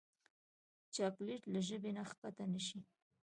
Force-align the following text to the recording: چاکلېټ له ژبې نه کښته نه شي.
چاکلېټ 0.95 1.43
له 1.53 1.59
ژبې 1.67 1.91
نه 1.97 2.03
کښته 2.07 2.45
نه 2.53 2.59
شي. 2.67 2.79